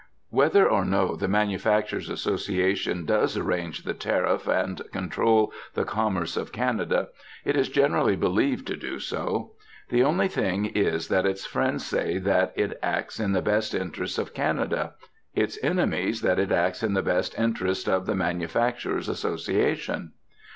Whether 0.31 0.67
or 0.67 0.83
no 0.83 1.15
the 1.15 1.27
Manufacturers' 1.27 2.09
Association 2.09 3.05
does 3.05 3.37
arrange 3.37 3.83
the 3.83 3.93
Tariff 3.93 4.47
and 4.47 4.81
control 4.91 5.53
the 5.75 5.85
commerce 5.85 6.35
of 6.35 6.51
Canada, 6.51 7.09
it 7.45 7.55
is 7.55 7.69
generally 7.69 8.15
believed 8.15 8.65
to 8.65 8.75
do 8.75 8.97
so. 8.97 9.51
The 9.89 10.01
only 10.03 10.27
thing 10.27 10.65
is 10.65 11.07
that 11.09 11.27
its 11.27 11.45
friends 11.45 11.85
say 11.85 12.17
that 12.17 12.51
it 12.55 12.79
acts 12.81 13.19
in 13.19 13.33
the 13.33 13.43
best 13.43 13.75
interests 13.75 14.17
of 14.17 14.33
Canada, 14.33 14.95
its 15.35 15.63
enemies 15.63 16.21
that 16.21 16.39
it 16.39 16.51
acts 16.51 16.81
in 16.81 16.95
the 16.95 17.03
best 17.03 17.37
interests 17.37 17.87
of 17.87 18.07
the 18.07 18.15
Manufacturers' 18.15 19.07
Association. 19.07 20.13